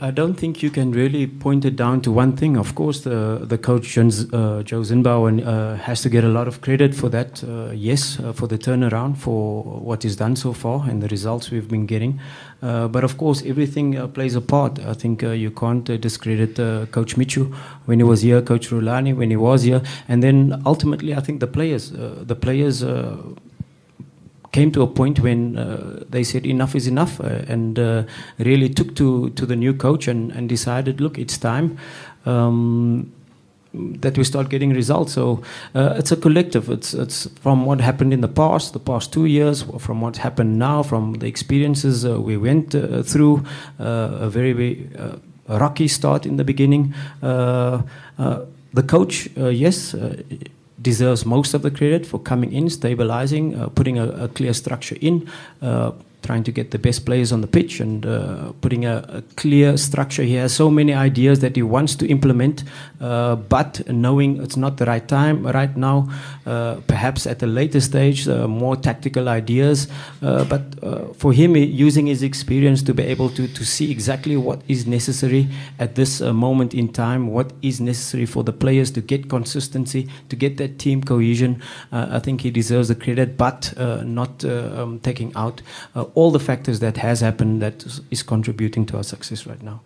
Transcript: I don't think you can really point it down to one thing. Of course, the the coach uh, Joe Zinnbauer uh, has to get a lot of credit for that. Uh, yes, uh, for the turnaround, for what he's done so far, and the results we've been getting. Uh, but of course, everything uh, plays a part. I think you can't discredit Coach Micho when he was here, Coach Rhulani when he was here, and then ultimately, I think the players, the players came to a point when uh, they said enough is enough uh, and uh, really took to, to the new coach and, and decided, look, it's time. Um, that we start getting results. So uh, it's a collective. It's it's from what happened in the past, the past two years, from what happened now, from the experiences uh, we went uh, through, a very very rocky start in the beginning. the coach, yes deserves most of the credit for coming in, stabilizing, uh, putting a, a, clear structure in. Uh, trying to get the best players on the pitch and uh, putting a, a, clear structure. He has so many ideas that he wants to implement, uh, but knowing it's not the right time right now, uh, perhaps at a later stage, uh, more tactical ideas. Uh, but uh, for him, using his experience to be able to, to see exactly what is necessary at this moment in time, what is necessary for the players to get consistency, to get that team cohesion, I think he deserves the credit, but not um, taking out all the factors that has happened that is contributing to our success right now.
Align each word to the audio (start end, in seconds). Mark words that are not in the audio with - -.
I 0.00 0.10
don't 0.10 0.34
think 0.34 0.62
you 0.62 0.70
can 0.70 0.92
really 0.92 1.26
point 1.26 1.64
it 1.64 1.76
down 1.76 2.00
to 2.02 2.12
one 2.12 2.36
thing. 2.36 2.56
Of 2.56 2.74
course, 2.74 3.00
the 3.00 3.40
the 3.44 3.58
coach 3.58 3.98
uh, 3.98 4.62
Joe 4.62 4.82
Zinnbauer 4.82 5.44
uh, 5.44 5.76
has 5.76 6.02
to 6.02 6.08
get 6.08 6.24
a 6.24 6.28
lot 6.28 6.48
of 6.48 6.60
credit 6.60 6.94
for 6.94 7.08
that. 7.10 7.42
Uh, 7.44 7.70
yes, 7.72 8.18
uh, 8.20 8.32
for 8.32 8.46
the 8.46 8.58
turnaround, 8.58 9.16
for 9.16 9.62
what 9.62 10.02
he's 10.02 10.16
done 10.16 10.36
so 10.36 10.52
far, 10.52 10.88
and 10.88 11.02
the 11.02 11.08
results 11.08 11.50
we've 11.50 11.68
been 11.68 11.86
getting. 11.86 12.20
Uh, 12.62 12.88
but 12.88 13.04
of 13.04 13.18
course, 13.18 13.42
everything 13.44 13.98
uh, 13.98 14.06
plays 14.06 14.34
a 14.36 14.40
part. 14.40 14.78
I 14.78 14.94
think 14.94 15.22
you 15.22 15.50
can't 15.50 15.84
discredit 16.00 16.56
Coach 16.92 17.16
Micho 17.16 17.52
when 17.86 17.98
he 17.98 18.04
was 18.04 18.22
here, 18.22 18.40
Coach 18.40 18.70
Rhulani 18.70 19.14
when 19.16 19.30
he 19.30 19.36
was 19.36 19.62
here, 19.62 19.82
and 20.08 20.22
then 20.22 20.62
ultimately, 20.64 21.14
I 21.14 21.20
think 21.20 21.40
the 21.40 21.46
players, 21.46 21.90
the 21.90 22.36
players 22.36 22.84
came 24.52 24.70
to 24.70 24.82
a 24.82 24.86
point 24.86 25.20
when 25.20 25.56
uh, 25.56 26.04
they 26.08 26.22
said 26.22 26.46
enough 26.46 26.74
is 26.74 26.86
enough 26.86 27.20
uh, 27.20 27.42
and 27.48 27.78
uh, 27.78 28.04
really 28.38 28.68
took 28.68 28.94
to, 28.96 29.30
to 29.30 29.46
the 29.46 29.56
new 29.56 29.74
coach 29.74 30.06
and, 30.06 30.30
and 30.32 30.48
decided, 30.48 31.00
look, 31.00 31.18
it's 31.18 31.38
time. 31.38 31.78
Um, 32.24 33.12
that 33.74 34.18
we 34.18 34.24
start 34.24 34.50
getting 34.50 34.74
results. 34.74 35.14
So 35.14 35.40
uh, 35.74 35.94
it's 35.96 36.12
a 36.12 36.16
collective. 36.16 36.68
It's 36.68 36.92
it's 36.92 37.26
from 37.40 37.64
what 37.64 37.80
happened 37.80 38.12
in 38.12 38.20
the 38.20 38.28
past, 38.28 38.74
the 38.74 38.78
past 38.78 39.14
two 39.14 39.24
years, 39.24 39.62
from 39.78 40.02
what 40.02 40.18
happened 40.18 40.58
now, 40.58 40.82
from 40.82 41.14
the 41.14 41.26
experiences 41.26 42.04
uh, 42.04 42.20
we 42.20 42.36
went 42.36 42.74
uh, 42.74 43.02
through, 43.02 43.42
a 43.78 44.28
very 44.28 44.52
very 44.52 44.90
rocky 45.48 45.88
start 45.88 46.26
in 46.26 46.36
the 46.36 46.44
beginning. 46.44 46.92
the 47.22 48.82
coach, 48.86 49.30
yes 49.36 49.94
deserves 50.82 51.24
most 51.24 51.54
of 51.54 51.62
the 51.62 51.70
credit 51.70 52.04
for 52.04 52.18
coming 52.18 52.52
in, 52.52 52.68
stabilizing, 52.68 53.54
uh, 53.54 53.68
putting 53.68 53.98
a, 53.98 54.08
a, 54.08 54.28
clear 54.28 54.52
structure 54.52 54.96
in. 55.00 55.28
Uh, 55.60 55.92
trying 56.22 56.44
to 56.44 56.52
get 56.52 56.70
the 56.70 56.78
best 56.78 57.04
players 57.04 57.32
on 57.32 57.40
the 57.40 57.46
pitch 57.46 57.80
and 57.80 58.06
uh, 58.06 58.52
putting 58.60 58.84
a, 58.84 59.04
a, 59.08 59.22
clear 59.36 59.76
structure. 59.76 60.22
He 60.22 60.34
has 60.34 60.54
so 60.54 60.70
many 60.70 60.94
ideas 60.94 61.40
that 61.40 61.56
he 61.56 61.62
wants 61.62 61.94
to 61.96 62.06
implement, 62.06 62.64
uh, 63.00 63.36
but 63.36 63.86
knowing 63.88 64.42
it's 64.42 64.56
not 64.56 64.76
the 64.76 64.86
right 64.86 65.06
time 65.06 65.46
right 65.46 65.76
now, 65.76 66.08
uh, 66.46 66.76
perhaps 66.86 67.26
at 67.26 67.42
a 67.42 67.46
later 67.46 67.80
stage, 67.80 68.28
uh, 68.28 68.46
more 68.46 68.76
tactical 68.76 69.28
ideas. 69.28 69.88
Uh, 70.22 70.44
but 70.44 70.62
uh, 70.82 71.12
for 71.14 71.32
him, 71.32 71.56
using 71.56 72.06
his 72.06 72.22
experience 72.22 72.82
to 72.82 72.94
be 72.94 73.02
able 73.02 73.28
to, 73.30 73.48
to 73.48 73.64
see 73.64 73.90
exactly 73.90 74.36
what 74.36 74.62
is 74.68 74.86
necessary 74.86 75.48
at 75.78 75.94
this 75.96 76.20
moment 76.20 76.74
in 76.74 76.88
time, 76.92 77.28
what 77.28 77.52
is 77.62 77.80
necessary 77.80 78.26
for 78.26 78.44
the 78.44 78.52
players 78.52 78.90
to 78.90 79.00
get 79.00 79.28
consistency, 79.28 80.08
to 80.28 80.36
get 80.36 80.56
that 80.56 80.78
team 80.78 81.02
cohesion, 81.02 81.60
I 81.90 82.18
think 82.18 82.42
he 82.42 82.50
deserves 82.50 82.88
the 82.88 82.94
credit, 82.94 83.36
but 83.36 83.72
not 84.04 84.44
um, 84.44 85.00
taking 85.00 85.32
out 85.34 85.62
all 86.14 86.30
the 86.30 86.40
factors 86.40 86.80
that 86.80 86.96
has 86.96 87.20
happened 87.20 87.62
that 87.62 87.86
is 88.10 88.22
contributing 88.22 88.86
to 88.86 88.96
our 88.96 89.04
success 89.04 89.46
right 89.46 89.62
now. 89.62 89.82